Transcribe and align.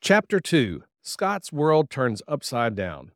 Chapter 0.00 0.38
2 0.38 0.84
Scott's 1.02 1.52
World 1.52 1.90
Turns 1.90 2.22
Upside 2.28 2.76
Down. 2.76 3.10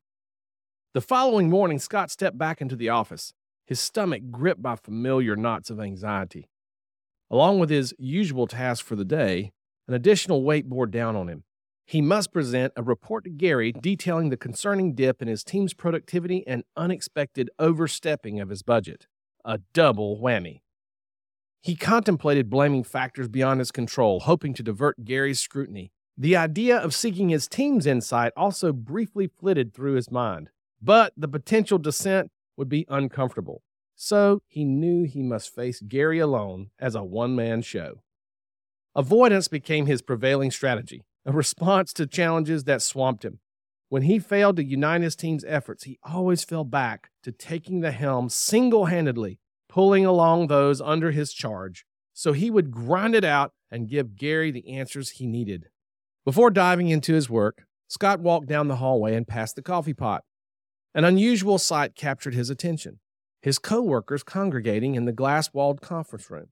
The 0.95 1.01
following 1.01 1.49
morning, 1.49 1.79
Scott 1.79 2.11
stepped 2.11 2.37
back 2.37 2.61
into 2.61 2.75
the 2.75 2.89
office, 2.89 3.33
his 3.65 3.79
stomach 3.79 4.23
gripped 4.33 4.61
by 4.61 4.75
familiar 4.75 5.37
knots 5.37 5.71
of 5.71 5.79
anxiety. 5.79 6.51
Along 7.31 7.61
with 7.61 7.71
his 7.71 7.95
usual 7.99 8.49
task 8.49 8.85
for 8.85 8.97
the 8.97 9.05
day, 9.05 9.53
an 9.87 9.95
additional 9.95 10.43
weight 10.43 10.69
bore 10.69 10.89
down 10.89 11.15
on 11.15 11.29
him. 11.29 11.45
He 11.87 12.03
must 12.03 12.33
present 12.33 12.73
a 12.77 12.83
report 12.83 13.25
to 13.25 13.31
Gary 13.31 13.71
detailing 13.71 14.31
the 14.31 14.37
concerning 14.37 14.97
dip 14.97 15.23
in 15.23 15.29
his 15.29 15.45
team's 15.45 15.75
productivity 15.75 16.45
and 16.49 16.65
unexpected 16.77 17.49
overstepping 17.61 18.41
of 18.41 18.49
his 18.49 18.63
budget. 18.63 19.07
A 19.45 19.61
double 19.73 20.19
whammy. 20.21 20.63
He 21.63 21.77
contemplated 21.77 22.51
blaming 22.51 22.83
factors 22.83 23.29
beyond 23.29 23.61
his 23.61 23.71
control, 23.71 24.21
hoping 24.21 24.53
to 24.55 24.65
divert 24.65 25.05
Gary's 25.05 25.39
scrutiny 25.39 25.93
the 26.17 26.37
idea 26.37 26.77
of 26.77 26.95
seeking 26.95 27.31
his 27.31 27.49
team's 27.49 27.87
insight 27.87 28.33
also 28.37 28.73
briefly 28.73 29.27
flitted 29.27 29.73
through 29.73 29.95
his 29.95 30.11
mind, 30.11 30.51
but 30.81 31.13
the 31.17 31.29
potential 31.29 31.79
dissent 31.79 32.31
would 32.57 32.69
be 32.69 32.87
uncomfortable. 32.89 33.63
So 33.95 34.43
he 34.47 34.65
knew 34.65 35.05
he 35.05 35.23
must 35.23 35.55
face 35.55 35.81
Gary 35.81 36.19
alone 36.19 36.71
as 36.79 36.95
a 36.95 37.05
one 37.05 37.35
man 37.35 37.63
show. 37.63 38.03
Avoidance 38.95 39.49
became 39.49 39.87
his 39.87 40.03
prevailing 40.03 40.51
strategy, 40.51 41.03
a 41.25 41.33
response 41.33 41.93
to 41.95 42.07
challenges 42.07 42.65
that 42.65 42.83
swamped 42.83 43.25
him. 43.25 43.39
When 43.89 44.03
he 44.03 44.19
failed 44.19 44.57
to 44.57 44.65
unite 44.65 45.03
his 45.03 45.17
team's 45.17 45.45
efforts, 45.47 45.85
he 45.85 45.99
always 46.03 46.45
fell 46.45 46.65
back 46.65 47.11
to 47.23 47.33
taking 47.33 47.81
the 47.81 47.93
helm 47.93 48.29
single 48.29 48.87
handedly, 48.87 49.39
pulling 49.69 50.05
along 50.05 50.47
those 50.47 50.81
under 50.81 51.11
his 51.11 51.33
charge, 51.33 51.85
so 52.13 52.33
he 52.33 52.51
would 52.51 52.71
grind 52.71 53.15
it 53.15 53.25
out 53.25 53.53
and 53.71 53.89
give 53.89 54.17
Gary 54.17 54.51
the 54.51 54.69
answers 54.69 55.11
he 55.11 55.27
needed. 55.27 55.69
Before 56.25 56.51
diving 56.51 56.89
into 56.89 57.15
his 57.15 57.29
work, 57.29 57.65
Scott 57.89 58.21
walked 58.21 58.47
down 58.47 58.69
the 58.69 58.77
hallway 58.77 59.15
and 59.15 59.27
past 59.27 59.57
the 59.57 59.63
coffee 59.63 59.95
pot. 59.95 60.23
An 60.95 61.05
unusual 61.05 61.59
sight 61.59 61.95
captured 61.95 62.35
his 62.35 62.51
attention 62.51 63.01
his 63.43 63.59
co-workers 63.59 64.23
congregating 64.23 64.95
in 64.95 65.05
the 65.05 65.13
glass-walled 65.13 65.81
conference 65.81 66.31
room. 66.31 66.47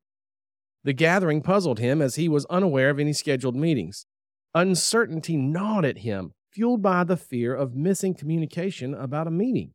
The 0.83 0.93
gathering 0.93 1.41
puzzled 1.41 1.79
him 1.79 2.03
as 2.03 2.17
he 2.17 2.29
was 2.29 2.47
unaware 2.47 2.91
of 2.91 2.99
any 2.99 3.13
scheduled 3.13 3.55
meetings. 3.55 4.07
Uncertainty 4.55 5.37
gnawed 5.37 5.85
at 5.85 5.99
him, 5.99 6.33
fueled 6.53 6.83
by 6.83 7.05
the 7.05 7.17
fear 7.17 7.55
of 7.55 7.77
missing 7.77 8.15
communication 8.15 8.93
about 8.93 9.29
a 9.29 9.31
meeting. 9.31 9.73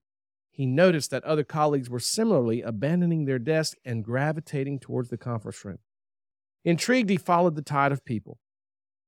He 0.51 0.65
noticed 0.65 1.11
that 1.11 1.23
other 1.23 1.43
colleagues 1.43 1.89
were 1.89 1.99
similarly 1.99 2.61
abandoning 2.61 3.25
their 3.25 3.39
desks 3.39 3.79
and 3.85 4.03
gravitating 4.03 4.79
towards 4.79 5.09
the 5.09 5.17
conference 5.17 5.63
room. 5.63 5.79
Intrigued, 6.65 7.09
he 7.09 7.17
followed 7.17 7.55
the 7.55 7.61
tide 7.61 7.91
of 7.91 8.03
people. 8.03 8.39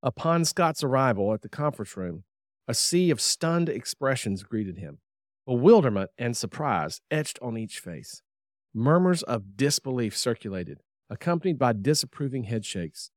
Upon 0.04 0.46
Scott's 0.46 0.84
arrival 0.84 1.34
at 1.34 1.42
the 1.42 1.50
conference 1.50 1.98
room, 1.98 2.24
a 2.68 2.74
sea 2.74 3.10
of 3.10 3.20
stunned 3.20 3.70
expressions 3.70 4.44
greeted 4.44 4.78
him. 4.78 5.00
Bewilderment 5.46 6.12
and 6.18 6.36
surprise 6.36 7.02
etched 7.10 7.40
on 7.42 7.58
each 7.58 7.80
face. 7.80 8.22
Murmurs 8.74 9.24
of 9.24 9.58
disbelief 9.58 10.16
circulated, 10.16 10.82
accompanied 11.10 11.58
by 11.58 11.74
disapproving 11.74 12.44
headshakes. 12.44 13.10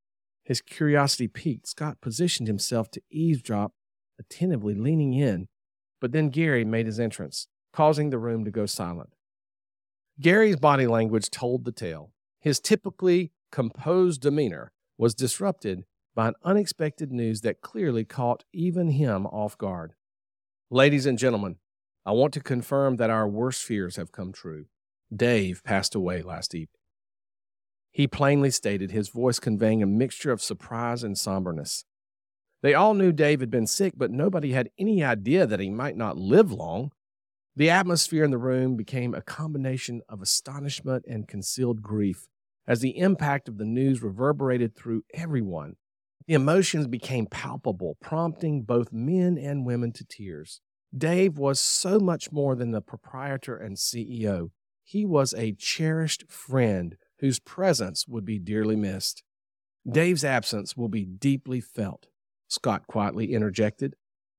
His 0.44 0.62
curiosity 0.62 1.28
piqued, 1.28 1.66
Scott 1.66 2.00
positioned 2.00 2.46
himself 2.46 2.90
to 2.92 3.02
eavesdrop, 3.10 3.72
attentively 4.18 4.74
leaning 4.74 5.12
in, 5.12 5.48
but 6.00 6.12
then 6.12 6.30
Gary 6.30 6.64
made 6.64 6.86
his 6.86 7.00
entrance, 7.00 7.46
causing 7.72 8.10
the 8.10 8.18
room 8.18 8.44
to 8.44 8.50
go 8.50 8.64
silent. 8.64 9.10
Gary's 10.20 10.56
body 10.56 10.86
language 10.86 11.30
told 11.30 11.64
the 11.64 11.72
tale. 11.72 12.12
His 12.40 12.60
typically 12.60 13.32
composed 13.52 14.22
demeanor 14.22 14.72
was 14.96 15.14
disrupted 15.14 15.84
by 16.14 16.28
an 16.28 16.34
unexpected 16.44 17.12
news 17.12 17.40
that 17.42 17.60
clearly 17.60 18.04
caught 18.04 18.44
even 18.52 18.90
him 18.90 19.26
off 19.26 19.56
guard. 19.56 19.94
Ladies 20.70 21.06
and 21.06 21.18
gentlemen, 21.18 21.56
I 22.04 22.12
want 22.12 22.32
to 22.34 22.40
confirm 22.40 22.96
that 22.96 23.10
our 23.10 23.28
worst 23.28 23.62
fears 23.62 23.96
have 23.96 24.12
come 24.12 24.32
true. 24.32 24.66
Dave 25.14 25.62
passed 25.64 25.94
away 25.94 26.22
last 26.22 26.54
evening. 26.54 26.80
He 27.90 28.06
plainly 28.06 28.50
stated, 28.50 28.90
his 28.90 29.08
voice 29.08 29.38
conveying 29.38 29.82
a 29.82 29.86
mixture 29.86 30.30
of 30.30 30.42
surprise 30.42 31.02
and 31.02 31.18
somberness. 31.18 31.84
They 32.62 32.74
all 32.74 32.94
knew 32.94 33.12
Dave 33.12 33.40
had 33.40 33.50
been 33.50 33.66
sick, 33.66 33.94
but 33.96 34.10
nobody 34.10 34.52
had 34.52 34.70
any 34.78 35.02
idea 35.02 35.46
that 35.46 35.60
he 35.60 35.70
might 35.70 35.96
not 35.96 36.16
live 36.16 36.52
long. 36.52 36.92
The 37.56 37.70
atmosphere 37.70 38.22
in 38.22 38.30
the 38.30 38.38
room 38.38 38.76
became 38.76 39.14
a 39.14 39.22
combination 39.22 40.02
of 40.08 40.22
astonishment 40.22 41.04
and 41.08 41.26
concealed 41.26 41.82
grief 41.82 42.28
as 42.66 42.80
the 42.80 42.96
impact 42.98 43.48
of 43.48 43.58
the 43.58 43.64
news 43.64 44.02
reverberated 44.02 44.76
through 44.76 45.02
everyone 45.12 45.76
the 46.30 46.36
emotions 46.36 46.86
became 46.86 47.26
palpable, 47.26 47.96
prompting 48.00 48.62
both 48.62 48.92
men 48.92 49.36
and 49.36 49.66
women 49.66 49.90
to 49.90 50.04
tears. 50.04 50.60
Dave 50.96 51.36
was 51.36 51.58
so 51.58 51.98
much 51.98 52.30
more 52.30 52.54
than 52.54 52.70
the 52.70 52.80
proprietor 52.80 53.56
and 53.56 53.76
CEO. 53.76 54.50
He 54.84 55.04
was 55.04 55.34
a 55.34 55.56
cherished 55.58 56.30
friend 56.30 56.94
whose 57.18 57.40
presence 57.40 58.06
would 58.06 58.24
be 58.24 58.38
dearly 58.38 58.76
missed. 58.76 59.24
Dave's 59.84 60.24
absence 60.24 60.76
will 60.76 60.88
be 60.88 61.04
deeply 61.04 61.60
felt, 61.60 62.06
Scott 62.46 62.86
quietly 62.86 63.32
interjected, 63.34 63.96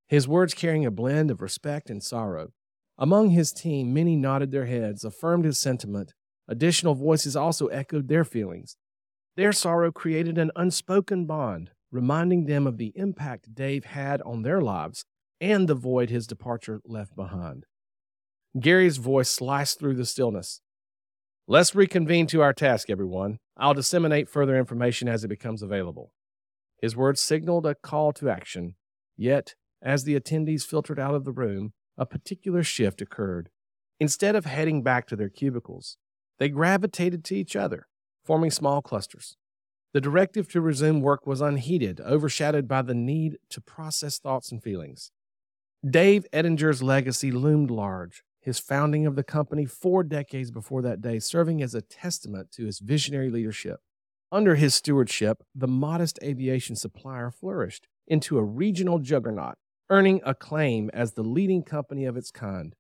his 0.08 0.30
words 0.30 0.54
carrying 0.54 0.86
a 0.86 0.92
blend 0.92 1.30
of 1.30 1.42
respect 1.42 1.90
and 1.90 2.02
sorrow. 2.02 2.54
Among 2.98 3.32
his 3.32 3.52
team, 3.52 3.94
many 3.94 4.16
nodded 4.16 4.52
their 4.52 4.68
heads, 4.68 5.04
affirmed 5.04 5.44
his 5.44 5.60
sentiment. 5.60 6.14
Additional 6.48 6.96
voices 6.96 7.36
also 7.36 7.68
echoed 7.68 8.08
their 8.08 8.24
feelings. 8.24 8.78
Their 9.36 9.52
sorrow 9.52 9.92
created 9.92 10.38
an 10.38 10.52
unspoken 10.56 11.26
bond, 11.26 11.72
reminding 11.92 12.46
them 12.46 12.66
of 12.66 12.78
the 12.78 12.94
impact 12.96 13.54
Dave 13.54 13.86
had 13.86 14.22
on 14.22 14.42
their 14.42 14.62
lives 14.62 15.06
and 15.40 15.68
the 15.68 15.76
void 15.76 16.10
his 16.10 16.28
departure 16.28 16.82
left 16.86 17.16
behind. 17.16 17.66
Gary's 18.60 18.98
voice 18.98 19.30
sliced 19.30 19.80
through 19.80 19.96
the 19.96 20.06
stillness. 20.06 20.62
Let's 21.48 21.76
reconvene 21.76 22.28
to 22.28 22.42
our 22.42 22.54
task, 22.54 22.90
everyone. 22.90 23.40
I'll 23.58 23.74
disseminate 23.74 24.30
further 24.30 24.58
information 24.58 25.08
as 25.08 25.24
it 25.24 25.30
becomes 25.30 25.62
available. 25.62 26.12
His 26.82 26.96
words 26.96 27.22
signaled 27.22 27.66
a 27.66 27.76
call 27.76 28.12
to 28.14 28.30
action, 28.30 28.76
yet, 29.18 29.56
as 29.82 30.04
the 30.04 30.20
attendees 30.20 30.64
filtered 30.64 31.00
out 31.00 31.16
of 31.16 31.26
the 31.26 31.32
room, 31.32 31.74
a 31.98 32.06
particular 32.06 32.64
shift 32.64 33.02
occurred. 33.02 33.50
Instead 34.00 34.36
of 34.36 34.46
heading 34.46 34.82
back 34.82 35.08
to 35.08 35.16
their 35.16 35.30
cubicles, 35.30 35.98
they 36.40 36.50
gravitated 36.50 37.24
to 37.26 37.36
each 37.36 37.56
other, 37.56 37.88
forming 38.24 38.52
small 38.52 38.82
clusters. 38.82 39.38
The 39.94 40.02
directive 40.02 40.48
to 40.52 40.62
resume 40.62 41.02
work 41.02 41.28
was 41.28 41.42
unheeded, 41.42 42.00
overshadowed 42.00 42.68
by 42.68 42.82
the 42.82 42.94
need 42.94 43.40
to 43.50 43.60
process 43.60 44.20
thoughts 44.20 44.52
and 44.52 44.64
feelings. 44.64 45.12
Dave 45.88 46.26
Ettinger's 46.32 46.82
legacy 46.82 47.32
loomed 47.32 47.70
large, 47.70 48.24
his 48.40 48.58
founding 48.58 49.06
of 49.06 49.16
the 49.16 49.24
company 49.24 49.66
four 49.66 50.04
decades 50.04 50.50
before 50.50 50.82
that 50.82 51.02
day 51.02 51.20
serving 51.20 51.62
as 51.62 51.76
a 51.76 51.82
testament 51.82 52.52
to 52.52 52.66
his 52.66 52.80
visionary 52.80 53.30
leadership. 53.30 53.82
Under 54.32 54.56
his 54.56 54.74
stewardship, 54.74 55.44
the 55.54 55.68
modest 55.68 56.18
aviation 56.24 56.78
supplier 56.78 57.30
flourished 57.30 57.88
into 58.08 58.38
a 58.38 58.44
regional 58.44 59.00
juggernaut, 59.00 59.56
earning 59.90 60.22
acclaim 60.26 60.90
as 60.94 61.14
the 61.14 61.24
leading 61.24 61.64
company 61.64 62.06
of 62.06 62.16
its 62.16 62.32
kind. 62.32 62.76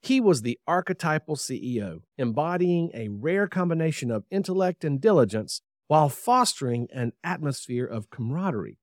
He 0.00 0.20
was 0.20 0.42
the 0.42 0.60
archetypal 0.68 1.34
CEO, 1.34 2.02
embodying 2.16 2.92
a 2.94 3.08
rare 3.08 3.48
combination 3.48 4.12
of 4.12 4.24
intellect 4.30 4.84
and 4.84 5.00
diligence 5.00 5.62
while 5.88 6.08
fostering 6.08 6.86
an 6.92 7.12
atmosphere 7.24 7.86
of 7.86 8.10
camaraderie. 8.10 8.78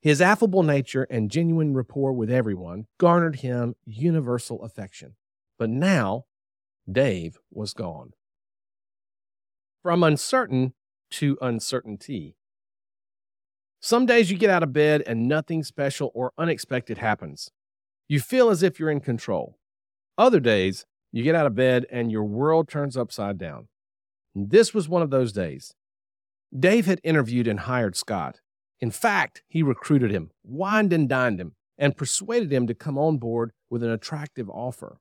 His 0.00 0.20
affable 0.20 0.62
nature 0.62 1.06
and 1.10 1.30
genuine 1.30 1.74
rapport 1.74 2.12
with 2.12 2.30
everyone 2.30 2.86
garnered 2.98 3.36
him 3.36 3.74
universal 3.84 4.62
affection. 4.62 5.14
But 5.58 5.70
now, 5.70 6.24
Dave 6.90 7.38
was 7.50 7.74
gone. 7.74 8.12
From 9.82 10.02
uncertain 10.02 10.74
to 11.12 11.36
uncertainty. 11.40 12.36
Some 13.80 14.06
days 14.06 14.30
you 14.30 14.38
get 14.38 14.50
out 14.50 14.62
of 14.62 14.72
bed 14.72 15.02
and 15.06 15.28
nothing 15.28 15.62
special 15.62 16.10
or 16.14 16.32
unexpected 16.38 16.98
happens. 16.98 17.50
You 18.08 18.20
feel 18.20 18.50
as 18.50 18.62
if 18.62 18.80
you're 18.80 18.90
in 18.90 19.00
control. 19.00 19.58
Other 20.16 20.40
days, 20.40 20.84
you 21.12 21.22
get 21.22 21.34
out 21.34 21.46
of 21.46 21.54
bed 21.54 21.86
and 21.90 22.10
your 22.10 22.24
world 22.24 22.68
turns 22.68 22.96
upside 22.96 23.38
down. 23.38 23.68
This 24.34 24.74
was 24.74 24.88
one 24.88 25.02
of 25.02 25.10
those 25.10 25.32
days. 25.32 25.74
Dave 26.56 26.86
had 26.86 27.00
interviewed 27.04 27.46
and 27.46 27.60
hired 27.60 27.96
Scott. 27.96 28.40
In 28.80 28.90
fact, 28.90 29.42
he 29.48 29.62
recruited 29.62 30.10
him, 30.10 30.30
wined 30.44 30.92
and 30.92 31.08
dined 31.08 31.40
him, 31.40 31.54
and 31.76 31.96
persuaded 31.96 32.52
him 32.52 32.66
to 32.66 32.74
come 32.74 32.96
on 32.96 33.18
board 33.18 33.52
with 33.70 33.82
an 33.82 33.90
attractive 33.90 34.48
offer. 34.48 34.98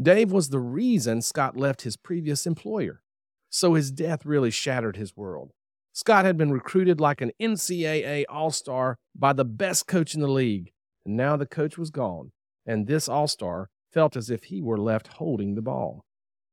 Dave 0.00 0.32
was 0.32 0.48
the 0.48 0.60
reason 0.60 1.22
Scott 1.22 1.56
left 1.56 1.82
his 1.82 1.96
previous 1.96 2.46
employer, 2.46 3.02
so 3.50 3.74
his 3.74 3.90
death 3.90 4.24
really 4.24 4.50
shattered 4.50 4.96
his 4.96 5.16
world. 5.16 5.52
Scott 5.92 6.24
had 6.24 6.38
been 6.38 6.50
recruited 6.50 7.00
like 7.00 7.20
an 7.20 7.32
NCAA 7.40 8.24
All 8.28 8.50
Star 8.50 8.98
by 9.14 9.32
the 9.32 9.44
best 9.44 9.86
coach 9.86 10.14
in 10.14 10.20
the 10.20 10.28
league, 10.28 10.72
and 11.04 11.16
now 11.16 11.36
the 11.36 11.46
coach 11.46 11.76
was 11.76 11.90
gone, 11.90 12.32
and 12.66 12.86
this 12.86 13.08
All 13.08 13.28
Star 13.28 13.68
felt 13.92 14.16
as 14.16 14.30
if 14.30 14.44
he 14.44 14.62
were 14.62 14.78
left 14.78 15.08
holding 15.08 15.54
the 15.54 15.62
ball. 15.62 16.04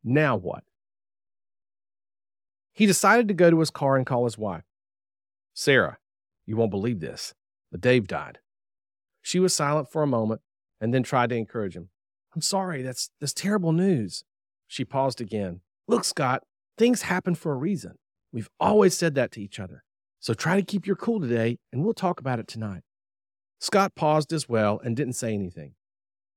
Now 0.03 0.35
what? 0.35 0.63
He 2.79 2.85
decided 2.85 3.27
to 3.27 3.33
go 3.33 3.49
to 3.49 3.59
his 3.59 3.71
car 3.71 3.97
and 3.97 4.05
call 4.05 4.23
his 4.23 4.37
wife. 4.37 4.63
Sarah, 5.53 5.97
you 6.45 6.55
won't 6.55 6.71
believe 6.71 7.01
this, 7.01 7.33
but 7.73 7.81
Dave 7.81 8.07
died. 8.07 8.39
She 9.21 9.37
was 9.37 9.53
silent 9.53 9.91
for 9.91 10.01
a 10.01 10.07
moment 10.07 10.39
and 10.79 10.93
then 10.93 11.03
tried 11.03 11.31
to 11.31 11.35
encourage 11.35 11.75
him. 11.75 11.89
I'm 12.33 12.39
sorry, 12.39 12.81
that's, 12.81 13.09
that's 13.19 13.33
terrible 13.33 13.73
news. 13.73 14.23
She 14.65 14.85
paused 14.85 15.19
again. 15.19 15.59
Look, 15.89 16.05
Scott, 16.05 16.43
things 16.77 17.01
happen 17.01 17.35
for 17.35 17.51
a 17.51 17.57
reason. 17.57 17.95
We've 18.31 18.49
always 18.61 18.95
said 18.95 19.13
that 19.15 19.33
to 19.33 19.41
each 19.41 19.59
other. 19.59 19.83
So 20.21 20.33
try 20.33 20.55
to 20.55 20.65
keep 20.65 20.87
your 20.87 20.95
cool 20.95 21.19
today, 21.19 21.57
and 21.73 21.83
we'll 21.83 21.93
talk 21.93 22.21
about 22.21 22.39
it 22.39 22.47
tonight. 22.47 22.83
Scott 23.59 23.93
paused 23.93 24.31
as 24.31 24.47
well 24.47 24.79
and 24.85 24.95
didn't 24.95 25.17
say 25.17 25.33
anything. 25.33 25.73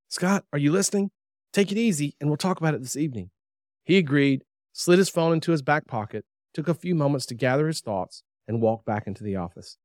Scott, 0.09 0.45
are 0.53 0.59
you 0.59 0.73
listening? 0.73 1.13
Take 1.53 1.71
it 1.71 1.79
easy, 1.79 2.17
and 2.21 2.29
we'll 2.29 2.37
talk 2.37 2.59
about 2.59 2.75
it 2.75 2.83
this 2.83 2.97
evening. 2.97 3.31
He 3.85 3.97
agreed, 3.97 4.43
slid 4.73 4.99
his 4.99 5.09
phone 5.09 5.35
into 5.35 5.53
his 5.53 5.63
back 5.63 5.87
pocket, 5.87 6.25
took 6.55 6.69
a 6.69 6.75
few 6.75 6.95
moments 6.95 7.27
to 7.27 7.35
gather 7.35 7.67
his 7.67 7.81
thoughts, 7.81 8.23
and 8.47 8.61
walked 8.61 8.85
back 8.85 9.07
into 9.07 9.25
the 9.25 9.37
office. 9.37 9.79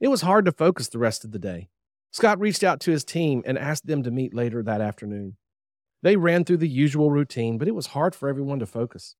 It 0.00 0.08
was 0.08 0.22
hard 0.22 0.44
to 0.46 0.52
focus 0.52 0.88
the 0.88 0.98
rest 0.98 1.24
of 1.24 1.32
the 1.32 1.38
day. 1.38 1.68
Scott 2.10 2.40
reached 2.40 2.62
out 2.62 2.80
to 2.80 2.90
his 2.90 3.04
team 3.04 3.42
and 3.44 3.58
asked 3.58 3.86
them 3.86 4.02
to 4.02 4.10
meet 4.10 4.34
later 4.34 4.62
that 4.62 4.80
afternoon. 4.80 5.36
They 6.02 6.16
ran 6.16 6.44
through 6.44 6.58
the 6.58 6.68
usual 6.68 7.10
routine, 7.10 7.58
but 7.58 7.68
it 7.68 7.74
was 7.74 7.88
hard 7.88 8.14
for 8.14 8.28
everyone 8.28 8.58
to 8.58 8.66
focus. 8.66 9.16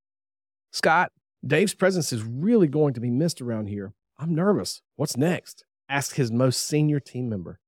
Scott, 0.70 1.12
Dave's 1.46 1.74
presence 1.74 2.12
is 2.12 2.22
really 2.22 2.68
going 2.68 2.94
to 2.94 3.00
be 3.00 3.10
missed 3.10 3.40
around 3.40 3.66
here. 3.66 3.94
I'm 4.18 4.34
nervous. 4.34 4.82
What's 4.96 5.16
next? 5.16 5.64
asked 5.88 6.16
his 6.16 6.32
most 6.32 6.66
senior 6.66 7.00
team 7.00 7.28
member. 7.28 7.60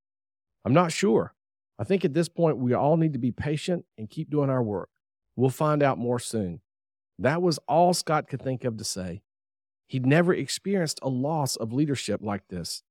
I'm 0.65 0.73
not 0.73 0.91
sure. 0.91 1.35
I 1.79 1.83
think 1.83 2.03
at 2.03 2.13
this 2.13 2.29
point 2.29 2.57
we 2.57 2.73
all 2.73 2.97
need 2.97 3.13
to 3.13 3.19
be 3.19 3.31
patient 3.31 3.85
and 3.97 4.09
keep 4.09 4.29
doing 4.29 4.49
our 4.49 4.63
work. 4.63 4.89
We'll 5.35 5.49
find 5.49 5.83
out 5.83 5.97
more 5.97 6.19
soon. 6.19 6.61
That 7.19 7.41
was 7.41 7.59
all 7.67 7.93
Scott 7.93 8.27
could 8.27 8.41
think 8.41 8.63
of 8.63 8.77
to 8.77 8.83
say. 8.83 9.21
He'd 9.87 10.05
never 10.05 10.33
experienced 10.33 10.99
a 11.01 11.09
loss 11.09 11.55
of 11.55 11.73
leadership 11.73 12.21
like 12.21 12.47
this, 12.49 12.83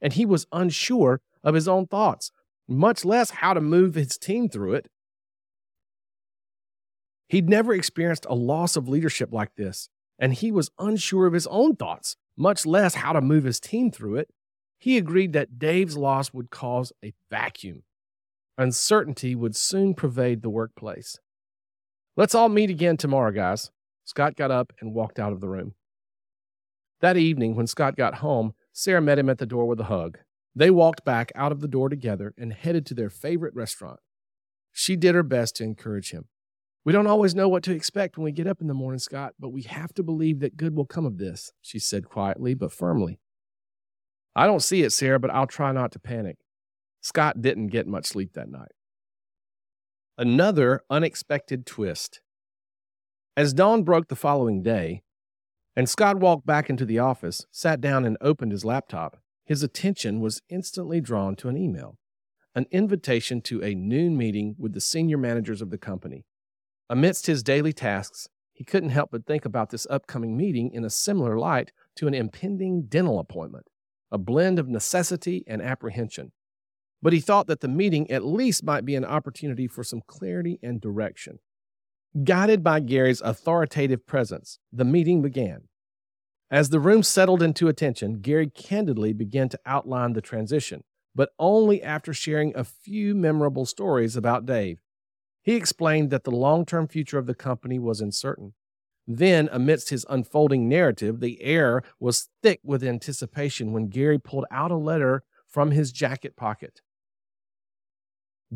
and 0.00 0.12
he 0.12 0.26
was 0.26 0.46
unsure 0.52 1.20
of 1.42 1.54
his 1.54 1.66
own 1.66 1.86
thoughts, 1.86 2.30
much 2.68 3.04
less 3.04 3.30
how 3.30 3.54
to 3.54 3.60
move 3.60 3.94
his 3.94 4.18
team 4.18 4.48
through 4.48 4.74
it. 4.74 4.88
He'd 7.28 7.48
never 7.48 7.74
experienced 7.74 8.26
a 8.28 8.34
loss 8.34 8.76
of 8.76 8.88
leadership 8.88 9.32
like 9.32 9.54
this, 9.56 9.88
and 10.18 10.34
he 10.34 10.52
was 10.52 10.70
unsure 10.78 11.26
of 11.26 11.32
his 11.32 11.46
own 11.46 11.76
thoughts, 11.76 12.16
much 12.36 12.66
less 12.66 12.96
how 12.96 13.12
to 13.12 13.20
move 13.20 13.44
his 13.44 13.58
team 13.58 13.90
through 13.90 14.16
it. 14.16 14.28
He 14.78 14.98
agreed 14.98 15.32
that 15.32 15.58
Dave's 15.58 15.96
loss 15.96 16.32
would 16.34 16.50
cause 16.50 16.92
a 17.02 17.14
vacuum. 17.30 17.84
Uncertainty 18.58 19.34
would 19.34 19.56
soon 19.56 19.94
pervade 19.94 20.42
the 20.42 20.50
workplace. 20.50 21.18
Let's 22.16 22.34
all 22.34 22.48
meet 22.48 22.70
again 22.70 22.96
tomorrow, 22.96 23.32
guys. 23.32 23.72
Scott 24.04 24.36
got 24.36 24.52
up 24.52 24.72
and 24.80 24.94
walked 24.94 25.18
out 25.18 25.32
of 25.32 25.40
the 25.40 25.48
room. 25.48 25.74
That 27.00 27.16
evening, 27.16 27.56
when 27.56 27.66
Scott 27.66 27.96
got 27.96 28.16
home, 28.16 28.54
Sarah 28.72 29.00
met 29.00 29.18
him 29.18 29.28
at 29.28 29.38
the 29.38 29.46
door 29.46 29.66
with 29.66 29.80
a 29.80 29.84
hug. 29.84 30.18
They 30.54 30.70
walked 30.70 31.04
back 31.04 31.32
out 31.34 31.50
of 31.50 31.60
the 31.60 31.66
door 31.66 31.88
together 31.88 32.32
and 32.38 32.52
headed 32.52 32.86
to 32.86 32.94
their 32.94 33.10
favorite 33.10 33.54
restaurant. 33.54 33.98
She 34.70 34.94
did 34.94 35.16
her 35.16 35.24
best 35.24 35.56
to 35.56 35.64
encourage 35.64 36.12
him. 36.12 36.26
We 36.84 36.92
don't 36.92 37.08
always 37.08 37.34
know 37.34 37.48
what 37.48 37.64
to 37.64 37.74
expect 37.74 38.16
when 38.16 38.24
we 38.24 38.32
get 38.32 38.46
up 38.46 38.60
in 38.60 38.68
the 38.68 38.74
morning, 38.74 39.00
Scott, 39.00 39.34
but 39.40 39.48
we 39.48 39.62
have 39.62 39.92
to 39.94 40.04
believe 40.04 40.38
that 40.40 40.56
good 40.56 40.76
will 40.76 40.86
come 40.86 41.06
of 41.06 41.18
this, 41.18 41.50
she 41.62 41.80
said 41.80 42.08
quietly 42.08 42.54
but 42.54 42.72
firmly. 42.72 43.18
I 44.36 44.46
don't 44.46 44.62
see 44.62 44.82
it, 44.82 44.92
Sarah, 44.92 45.18
but 45.18 45.30
I'll 45.30 45.46
try 45.46 45.72
not 45.72 45.90
to 45.92 45.98
panic. 45.98 46.36
Scott 47.00 47.42
didn't 47.42 47.68
get 47.68 47.88
much 47.88 48.06
sleep 48.06 48.34
that 48.34 48.48
night. 48.48 48.72
Another 50.16 50.84
unexpected 50.88 51.66
twist. 51.66 52.20
As 53.36 53.52
dawn 53.52 53.82
broke 53.82 54.06
the 54.06 54.14
following 54.14 54.62
day, 54.62 55.02
and 55.74 55.88
Scott 55.88 56.20
walked 56.20 56.46
back 56.46 56.70
into 56.70 56.84
the 56.84 57.00
office, 57.00 57.46
sat 57.50 57.80
down, 57.80 58.04
and 58.04 58.16
opened 58.20 58.52
his 58.52 58.64
laptop, 58.64 59.18
his 59.44 59.64
attention 59.64 60.20
was 60.20 60.40
instantly 60.48 61.00
drawn 61.00 61.34
to 61.36 61.48
an 61.48 61.56
email 61.56 61.98
an 62.56 62.66
invitation 62.70 63.40
to 63.40 63.60
a 63.64 63.74
noon 63.74 64.16
meeting 64.16 64.54
with 64.56 64.72
the 64.72 64.80
senior 64.80 65.18
managers 65.18 65.60
of 65.60 65.70
the 65.70 65.78
company. 65.78 66.24
Amidst 66.88 67.26
his 67.26 67.42
daily 67.42 67.72
tasks, 67.72 68.28
he 68.52 68.62
couldn't 68.62 68.90
help 68.90 69.10
but 69.10 69.26
think 69.26 69.44
about 69.44 69.70
this 69.70 69.88
upcoming 69.90 70.36
meeting 70.36 70.70
in 70.72 70.84
a 70.84 70.90
similar 70.90 71.36
light 71.36 71.72
to 71.96 72.06
an 72.06 72.14
impending 72.14 72.82
dental 72.82 73.18
appointment, 73.18 73.66
a 74.12 74.18
blend 74.18 74.60
of 74.60 74.68
necessity 74.68 75.42
and 75.48 75.60
apprehension. 75.60 76.30
But 77.04 77.12
he 77.12 77.20
thought 77.20 77.48
that 77.48 77.60
the 77.60 77.68
meeting 77.68 78.10
at 78.10 78.24
least 78.24 78.64
might 78.64 78.86
be 78.86 78.94
an 78.94 79.04
opportunity 79.04 79.68
for 79.68 79.84
some 79.84 80.00
clarity 80.06 80.58
and 80.62 80.80
direction. 80.80 81.38
Guided 82.24 82.64
by 82.64 82.80
Gary's 82.80 83.20
authoritative 83.20 84.06
presence, 84.06 84.58
the 84.72 84.86
meeting 84.86 85.20
began. 85.20 85.68
As 86.50 86.70
the 86.70 86.80
room 86.80 87.02
settled 87.02 87.42
into 87.42 87.68
attention, 87.68 88.20
Gary 88.22 88.48
candidly 88.48 89.12
began 89.12 89.50
to 89.50 89.60
outline 89.66 90.14
the 90.14 90.22
transition, 90.22 90.82
but 91.14 91.28
only 91.38 91.82
after 91.82 92.14
sharing 92.14 92.56
a 92.56 92.64
few 92.64 93.14
memorable 93.14 93.66
stories 93.66 94.16
about 94.16 94.46
Dave. 94.46 94.78
He 95.42 95.56
explained 95.56 96.08
that 96.08 96.24
the 96.24 96.30
long 96.30 96.64
term 96.64 96.88
future 96.88 97.18
of 97.18 97.26
the 97.26 97.34
company 97.34 97.78
was 97.78 98.00
uncertain. 98.00 98.54
Then, 99.06 99.50
amidst 99.52 99.90
his 99.90 100.06
unfolding 100.08 100.70
narrative, 100.70 101.20
the 101.20 101.42
air 101.42 101.82
was 102.00 102.30
thick 102.42 102.60
with 102.64 102.82
anticipation 102.82 103.72
when 103.72 103.88
Gary 103.88 104.18
pulled 104.18 104.46
out 104.50 104.70
a 104.70 104.76
letter 104.76 105.22
from 105.46 105.72
his 105.72 105.92
jacket 105.92 106.34
pocket. 106.34 106.80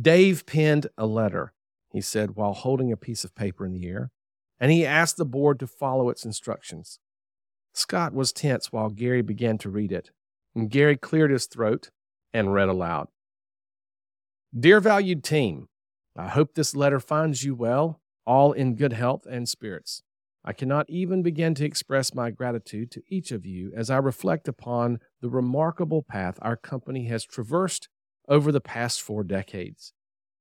Dave 0.01 0.47
penned 0.47 0.87
a 0.97 1.07
letter 1.07 1.53
he 1.91 2.01
said 2.01 2.37
while 2.37 2.53
holding 2.53 2.93
a 2.93 2.97
piece 2.97 3.25
of 3.25 3.35
paper 3.35 3.65
in 3.65 3.73
the 3.73 3.87
air, 3.87 4.11
and 4.61 4.71
he 4.71 4.85
asked 4.85 5.17
the 5.17 5.25
board 5.25 5.59
to 5.61 5.67
follow 5.67 6.11
its 6.11 6.25
instructions. 6.25 6.99
Scott 7.73 8.13
was 8.13 8.33
tense 8.33 8.73
while 8.73 8.91
Gary 8.91 9.23
began 9.23 9.59
to 9.59 9.71
read 9.71 9.93
it, 9.93 10.11
and 10.55 10.71
Gary 10.71 10.97
cleared 10.97 11.31
his 11.31 11.47
throat 11.47 11.91
and 12.33 12.53
read 12.53 12.69
aloud 12.69 13.09
Dear 14.59 14.81
valued 14.81 15.23
team, 15.23 15.69
I 16.17 16.29
hope 16.29 16.55
this 16.55 16.75
letter 16.75 17.01
finds 17.01 17.45
you 17.45 17.55
well, 17.55 18.01
all 18.27 18.53
in 18.53 18.75
good 18.75 18.93
health 18.93 19.27
and 19.27 19.49
spirits. 19.49 20.03
I 20.45 20.53
cannot 20.53 20.89
even 20.89 21.23
begin 21.23 21.55
to 21.57 21.65
express 21.65 22.15
my 22.15 22.31
gratitude 22.31 22.91
to 22.93 23.03
each 23.09 23.31
of 23.31 23.45
you 23.45 23.73
as 23.77 23.91
I 23.91 23.99
reflect 23.99 24.49
upon 24.49 25.01
the 25.21 25.29
remarkable 25.29 26.03
path 26.03 26.39
our 26.41 26.57
company 26.57 27.07
has 27.07 27.25
traversed 27.25 27.89
over 28.29 28.53
the 28.53 28.61
past 28.61 29.01
four 29.01 29.25
decades. 29.25 29.93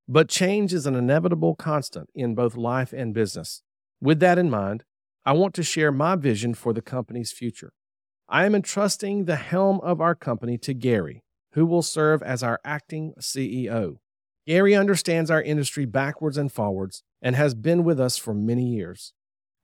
But 0.07 0.29
change 0.29 0.73
is 0.73 0.85
an 0.85 0.95
inevitable 0.95 1.55
constant 1.55 2.09
in 2.13 2.35
both 2.35 2.55
life 2.55 2.93
and 2.93 3.13
business. 3.13 3.63
With 3.99 4.19
that 4.19 4.37
in 4.37 4.49
mind, 4.49 4.83
I 5.25 5.33
want 5.33 5.53
to 5.55 5.63
share 5.63 5.91
my 5.91 6.15
vision 6.15 6.53
for 6.53 6.73
the 6.73 6.81
company's 6.81 7.31
future. 7.31 7.73
I 8.29 8.45
am 8.45 8.55
entrusting 8.55 9.25
the 9.25 9.35
helm 9.35 9.79
of 9.81 9.99
our 9.99 10.15
company 10.15 10.57
to 10.59 10.73
Gary, 10.73 11.23
who 11.53 11.65
will 11.65 11.81
serve 11.81 12.21
as 12.21 12.43
our 12.43 12.59
acting 12.63 13.13
CEO. 13.19 13.97
Gary 14.45 14.75
understands 14.75 15.29
our 15.29 15.41
industry 15.41 15.85
backwards 15.85 16.37
and 16.37 16.51
forwards 16.51 17.03
and 17.21 17.35
has 17.35 17.53
been 17.53 17.83
with 17.83 17.99
us 17.99 18.17
for 18.17 18.33
many 18.33 18.65
years. 18.65 19.13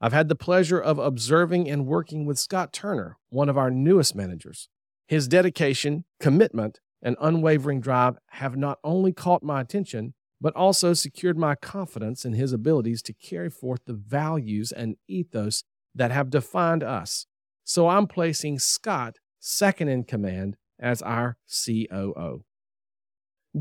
I've 0.01 0.11
had 0.11 0.27
the 0.27 0.35
pleasure 0.35 0.79
of 0.79 0.99
observing 0.99 1.69
and 1.69 1.85
working 1.85 2.25
with 2.25 2.37
Scott 2.37 2.73
Turner, 2.73 3.17
one 3.29 3.47
of 3.47 3.57
our 3.57 3.71
newest 3.71 4.15
managers. 4.15 4.67
His 5.07 5.29
dedication, 5.29 6.03
commitment, 6.19 6.81
and 7.03 7.17
unwavering 7.21 7.81
drive 7.81 8.17
have 8.29 8.55
not 8.55 8.79
only 8.83 9.11
caught 9.11 9.43
my 9.43 9.61
attention, 9.61 10.13
but 10.41 10.55
also 10.55 10.93
secured 10.93 11.37
my 11.37 11.53
confidence 11.53 12.25
in 12.25 12.33
his 12.33 12.51
abilities 12.51 13.01
to 13.03 13.13
carry 13.13 13.49
forth 13.49 13.81
the 13.85 13.93
values 13.93 14.71
and 14.71 14.95
ethos 15.07 15.63
that 15.93 16.11
have 16.11 16.29
defined 16.29 16.83
us. 16.83 17.27
So 17.63 17.87
I'm 17.87 18.07
placing 18.07 18.59
Scott 18.59 19.17
second 19.39 19.89
in 19.89 20.05
command 20.05 20.57
as 20.79 21.01
our 21.01 21.37
COO. 21.47 22.43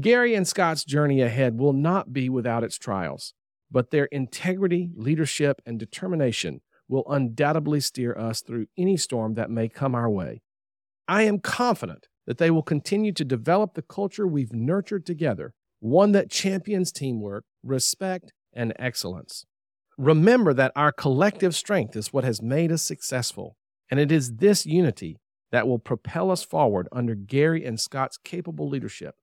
Gary 0.01 0.35
and 0.35 0.49
Scott's 0.49 0.85
journey 0.85 1.21
ahead 1.21 1.59
will 1.59 1.75
not 1.75 2.13
be 2.13 2.29
without 2.29 2.65
its 2.65 2.79
trials, 2.79 3.35
but 3.71 3.91
their 3.91 4.07
integrity, 4.07 4.91
leadership, 4.95 5.61
and 5.67 5.79
determination 5.79 6.63
will 6.89 7.05
undoubtedly 7.09 7.81
steer 7.81 8.17
us 8.17 8.41
through 8.41 8.67
any 8.77 8.97
storm 8.97 9.35
that 9.35 9.51
may 9.51 9.69
come 9.69 9.95
our 9.95 10.11
way. 10.11 10.43
I 11.07 11.23
am 11.23 11.41
confident 11.41 12.09
that 12.26 12.38
they 12.38 12.50
will 12.50 12.62
continue 12.62 13.12
to 13.12 13.25
develop 13.25 13.75
the 13.75 13.83
culture 13.83 14.26
we've 14.26 14.52
nurtured 14.52 15.05
together 15.07 15.55
one 15.83 16.12
that 16.12 16.31
champions 16.31 16.93
teamwork, 16.93 17.45
respect, 17.64 18.33
and 18.52 18.73
excellence. 18.79 19.47
Remember 19.99 20.55
that 20.55 20.71
our 20.76 20.93
collective 20.93 21.57
strength 21.57 21.97
is 21.97 22.12
what 22.12 22.23
has 22.23 22.41
made 22.41 22.71
us 22.71 22.83
successful, 22.83 23.57
and 23.91 23.99
it 23.99 24.12
is 24.12 24.37
this 24.37 24.64
unity 24.64 25.19
that 25.50 25.67
will 25.67 25.81
propel 25.81 26.31
us 26.31 26.45
forward 26.45 26.88
under 26.93 27.17
Gary 27.17 27.64
and 27.64 27.81
Scott's 27.81 28.17
capable 28.17 28.69
leadership. 28.69 29.17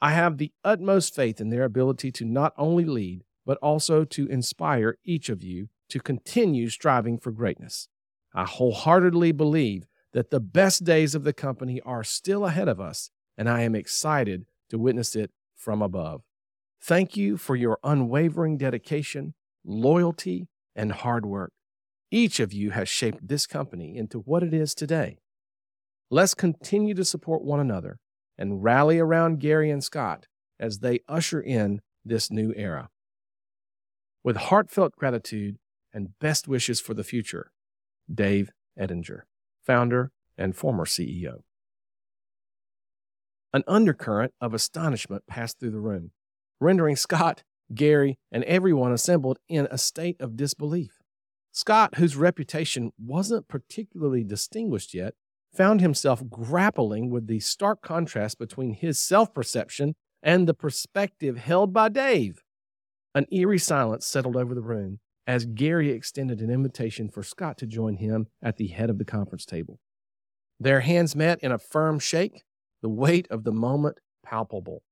I 0.00 0.12
have 0.12 0.38
the 0.38 0.52
utmost 0.64 1.14
faith 1.14 1.40
in 1.40 1.50
their 1.50 1.64
ability 1.64 2.10
to 2.12 2.24
not 2.24 2.54
only 2.56 2.84
lead, 2.84 3.24
but 3.44 3.58
also 3.58 4.04
to 4.04 4.26
inspire 4.28 4.96
each 5.04 5.28
of 5.28 5.42
you 5.42 5.68
to 5.90 6.00
continue 6.00 6.68
striving 6.70 7.18
for 7.18 7.30
greatness. 7.30 7.88
I 8.34 8.44
wholeheartedly 8.44 9.32
believe 9.32 9.84
that 10.16 10.30
the 10.30 10.40
best 10.40 10.82
days 10.82 11.14
of 11.14 11.24
the 11.24 11.32
company 11.34 11.78
are 11.82 12.02
still 12.02 12.46
ahead 12.46 12.68
of 12.68 12.80
us, 12.80 13.10
and 13.36 13.50
I 13.50 13.60
am 13.60 13.74
excited 13.74 14.46
to 14.70 14.78
witness 14.78 15.14
it 15.14 15.30
from 15.54 15.82
above. 15.82 16.22
Thank 16.82 17.18
you 17.18 17.36
for 17.36 17.54
your 17.54 17.78
unwavering 17.84 18.56
dedication, 18.56 19.34
loyalty, 19.62 20.48
and 20.74 20.90
hard 20.92 21.26
work. 21.26 21.52
Each 22.10 22.40
of 22.40 22.50
you 22.50 22.70
has 22.70 22.88
shaped 22.88 23.28
this 23.28 23.46
company 23.46 23.98
into 23.98 24.20
what 24.20 24.42
it 24.42 24.54
is 24.54 24.74
today. 24.74 25.18
Let's 26.10 26.32
continue 26.32 26.94
to 26.94 27.04
support 27.04 27.44
one 27.44 27.60
another 27.60 27.98
and 28.38 28.64
rally 28.64 28.98
around 28.98 29.40
Gary 29.40 29.68
and 29.68 29.84
Scott 29.84 30.28
as 30.58 30.78
they 30.78 31.00
usher 31.06 31.42
in 31.42 31.82
this 32.06 32.30
new 32.30 32.54
era. 32.56 32.88
With 34.24 34.36
heartfelt 34.36 34.96
gratitude 34.96 35.58
and 35.92 36.18
best 36.20 36.48
wishes 36.48 36.80
for 36.80 36.94
the 36.94 37.04
future, 37.04 37.52
Dave 38.10 38.50
Ettinger, 38.78 39.26
founder 39.66 40.12
and 40.38 40.56
former 40.56 40.84
CEO. 40.84 41.42
An 43.52 43.64
undercurrent 43.66 44.32
of 44.40 44.54
astonishment 44.54 45.26
passed 45.26 45.58
through 45.58 45.70
the 45.70 45.80
room, 45.80 46.10
rendering 46.60 46.96
Scott, 46.96 47.42
Gary, 47.74 48.18
and 48.30 48.44
everyone 48.44 48.92
assembled 48.92 49.38
in 49.48 49.66
a 49.70 49.78
state 49.78 50.20
of 50.20 50.36
disbelief. 50.36 50.98
Scott, 51.52 51.94
whose 51.96 52.16
reputation 52.16 52.92
wasn't 52.98 53.48
particularly 53.48 54.22
distinguished 54.22 54.92
yet, 54.92 55.14
found 55.54 55.80
himself 55.80 56.22
grappling 56.28 57.10
with 57.10 57.26
the 57.26 57.40
stark 57.40 57.80
contrast 57.80 58.38
between 58.38 58.74
his 58.74 58.98
self 58.98 59.32
perception 59.32 59.94
and 60.22 60.46
the 60.46 60.54
perspective 60.54 61.38
held 61.38 61.72
by 61.72 61.88
Dave. 61.88 62.42
An 63.14 63.26
eerie 63.32 63.58
silence 63.58 64.06
settled 64.06 64.36
over 64.36 64.54
the 64.54 64.60
room 64.60 65.00
as 65.26 65.44
Gary 65.44 65.90
extended 65.90 66.40
an 66.40 66.50
invitation 66.50 67.08
for 67.08 67.22
Scott 67.22 67.58
to 67.58 67.66
join 67.66 67.96
him 67.96 68.28
at 68.42 68.56
the 68.56 68.68
head 68.68 68.90
of 68.90 68.98
the 68.98 69.04
conference 69.04 69.44
table. 69.44 69.80
Their 70.60 70.80
hands 70.80 71.16
met 71.16 71.40
in 71.42 71.52
a 71.52 71.58
firm 71.58 71.98
shake, 71.98 72.44
the 72.80 72.88
weight 72.88 73.26
of 73.30 73.44
the 73.44 73.52
moment 73.52 73.98
palpable. 74.24 74.82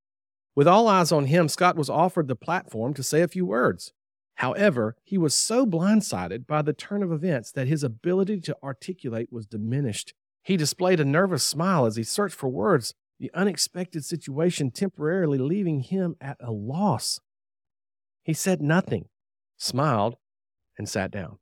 With 0.56 0.68
all 0.68 0.88
eyes 0.88 1.12
on 1.12 1.26
him, 1.26 1.48
Scott 1.48 1.76
was 1.76 1.90
offered 1.90 2.28
the 2.28 2.36
platform 2.36 2.94
to 2.94 3.02
say 3.02 3.22
a 3.22 3.28
few 3.28 3.46
words. 3.46 3.92
However, 4.36 4.96
he 5.04 5.16
was 5.16 5.34
so 5.34 5.64
blindsided 5.64 6.46
by 6.46 6.62
the 6.62 6.72
turn 6.72 7.02
of 7.02 7.12
events 7.12 7.52
that 7.52 7.68
his 7.68 7.84
ability 7.84 8.40
to 8.42 8.56
articulate 8.62 9.32
was 9.32 9.46
diminished. 9.46 10.12
He 10.42 10.56
displayed 10.56 11.00
a 11.00 11.04
nervous 11.04 11.44
smile 11.44 11.86
as 11.86 11.96
he 11.96 12.02
searched 12.02 12.34
for 12.34 12.48
words, 12.48 12.94
the 13.18 13.30
unexpected 13.32 14.04
situation 14.04 14.70
temporarily 14.70 15.38
leaving 15.38 15.80
him 15.80 16.16
at 16.20 16.36
a 16.40 16.50
loss. 16.50 17.20
He 18.24 18.32
said 18.32 18.60
nothing, 18.60 19.06
smiled, 19.56 20.16
and 20.78 20.88
sat 20.88 21.10
down. 21.10 21.38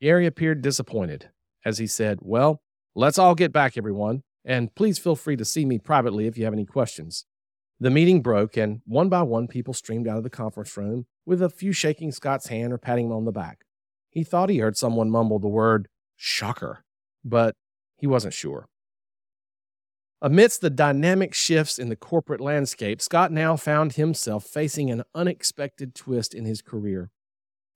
Gary 0.00 0.26
appeared 0.26 0.62
disappointed 0.62 1.30
as 1.64 1.78
he 1.78 1.86
said, 1.86 2.18
Well, 2.20 2.60
let's 2.94 3.18
all 3.18 3.34
get 3.34 3.52
back, 3.52 3.76
everyone, 3.76 4.22
and 4.44 4.74
please 4.74 4.98
feel 4.98 5.16
free 5.16 5.36
to 5.36 5.44
see 5.44 5.64
me 5.64 5.78
privately 5.78 6.26
if 6.26 6.36
you 6.36 6.44
have 6.44 6.52
any 6.52 6.66
questions. 6.66 7.24
The 7.80 7.90
meeting 7.90 8.22
broke, 8.22 8.56
and 8.56 8.82
one 8.86 9.08
by 9.08 9.22
one, 9.22 9.48
people 9.48 9.74
streamed 9.74 10.06
out 10.06 10.18
of 10.18 10.22
the 10.22 10.30
conference 10.30 10.76
room, 10.76 11.06
with 11.26 11.42
a 11.42 11.50
few 11.50 11.72
shaking 11.72 12.12
Scott's 12.12 12.48
hand 12.48 12.72
or 12.72 12.78
patting 12.78 13.06
him 13.06 13.12
on 13.12 13.24
the 13.24 13.32
back. 13.32 13.64
He 14.10 14.22
thought 14.22 14.50
he 14.50 14.58
heard 14.58 14.76
someone 14.76 15.10
mumble 15.10 15.38
the 15.38 15.48
word 15.48 15.88
shocker, 16.16 16.84
but 17.24 17.56
he 17.96 18.06
wasn't 18.06 18.34
sure. 18.34 18.68
Amidst 20.22 20.60
the 20.60 20.70
dynamic 20.70 21.34
shifts 21.34 21.78
in 21.78 21.88
the 21.88 21.96
corporate 21.96 22.40
landscape, 22.40 23.02
Scott 23.02 23.32
now 23.32 23.56
found 23.56 23.94
himself 23.94 24.44
facing 24.44 24.90
an 24.90 25.02
unexpected 25.14 25.94
twist 25.94 26.32
in 26.32 26.44
his 26.44 26.62
career. 26.62 27.10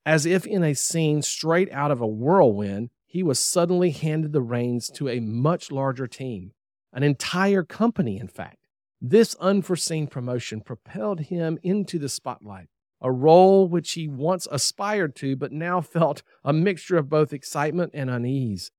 As 0.08 0.24
if 0.24 0.46
in 0.46 0.64
a 0.64 0.72
scene 0.72 1.20
straight 1.20 1.70
out 1.70 1.90
of 1.90 2.00
a 2.00 2.06
whirlwind, 2.06 2.88
he 3.04 3.22
was 3.22 3.38
suddenly 3.38 3.90
handed 3.90 4.32
the 4.32 4.40
reins 4.40 4.88
to 4.94 5.06
a 5.06 5.20
much 5.20 5.70
larger 5.70 6.06
team, 6.06 6.52
an 6.94 7.02
entire 7.02 7.62
company, 7.62 8.18
in 8.18 8.26
fact. 8.26 8.68
This 9.02 9.34
unforeseen 9.34 10.06
promotion 10.06 10.62
propelled 10.62 11.20
him 11.20 11.58
into 11.62 11.98
the 11.98 12.08
spotlight, 12.08 12.68
a 13.02 13.12
role 13.12 13.68
which 13.68 13.92
he 13.92 14.08
once 14.08 14.48
aspired 14.50 15.14
to, 15.16 15.36
but 15.36 15.52
now 15.52 15.80
felt 15.82 16.22
a 16.42 16.54
mixture 16.54 16.96
of 16.96 17.10
both 17.10 17.34
excitement 17.34 17.90
and 17.92 18.08
unease. 18.08 18.70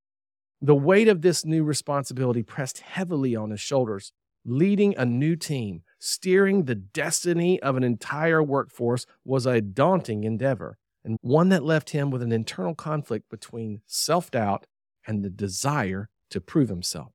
The 0.59 0.73
weight 0.73 1.07
of 1.07 1.21
this 1.21 1.45
new 1.45 1.63
responsibility 1.63 2.41
pressed 2.41 2.79
heavily 2.79 3.35
on 3.35 3.51
his 3.51 3.61
shoulders. 3.61 4.13
Leading 4.45 4.95
a 4.97 5.05
new 5.05 5.35
team, 5.35 5.83
steering 5.99 6.63
the 6.63 6.73
destiny 6.73 7.61
of 7.61 7.77
an 7.77 7.83
entire 7.83 8.41
workforce 8.41 9.05
was 9.23 9.45
a 9.45 9.61
daunting 9.61 10.23
endeavor, 10.23 10.79
and 11.09 11.17
one 11.21 11.49
that 11.49 11.63
left 11.63 11.89
him 11.89 12.11
with 12.11 12.21
an 12.21 12.31
internal 12.31 12.75
conflict 12.75 13.31
between 13.31 13.81
self 13.87 14.29
doubt 14.29 14.67
and 15.07 15.25
the 15.25 15.29
desire 15.29 16.07
to 16.29 16.39
prove 16.39 16.69
himself. 16.69 17.13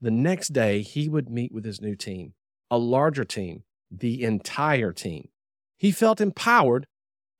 The 0.00 0.12
next 0.12 0.52
day, 0.52 0.82
he 0.82 1.08
would 1.08 1.28
meet 1.28 1.50
with 1.50 1.64
his 1.64 1.80
new 1.80 1.96
team, 1.96 2.34
a 2.70 2.78
larger 2.78 3.24
team, 3.24 3.64
the 3.90 4.22
entire 4.22 4.92
team. 4.92 5.30
He 5.76 5.90
felt 5.90 6.20
empowered, 6.20 6.86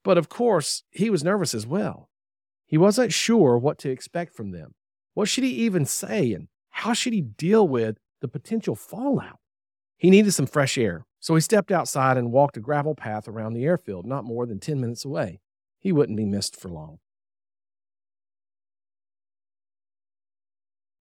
but 0.03 0.19
of 0.19 0.29
course, 0.29 0.83
he 0.91 1.11
was 1.11 1.23
nervous 1.23 1.55
as 1.55 1.65
well. 1.65 2.11
He 2.67 2.77
wasn't 2.77 3.13
sure 3.13 3.57
what 3.57 3.79
to 3.79 3.91
expect 3.91 4.35
from 4.35 4.51
them. 4.51 4.75
What 5.15 5.29
should 5.29 5.45
he 5.45 5.51
even 5.51 5.85
say, 5.85 6.33
and 6.33 6.49
how 6.71 6.93
should 6.93 7.13
he 7.13 7.21
deal 7.21 7.69
with 7.69 7.99
the 8.21 8.27
potential 8.27 8.75
fallout? 8.75 9.39
He 9.97 10.11
needed 10.11 10.33
some 10.33 10.47
fresh 10.47 10.77
air, 10.77 11.07
so 11.21 11.37
he 11.37 11.41
stepped 11.41 11.71
outside 11.71 12.17
and 12.17 12.33
walked 12.33 12.57
a 12.57 12.61
gravel 12.61 12.97
path 12.97 13.29
around 13.29 13.53
the 13.53 13.65
airfield, 13.65 14.07
not 14.07 14.25
more 14.25 14.45
than 14.45 14.59
10 14.59 14.81
minutes 14.81 15.05
away. 15.05 15.39
He 15.79 15.93
wouldn't 15.93 16.17
be 16.17 16.25
missed 16.25 16.57
for 16.57 16.69
long. 16.69 16.99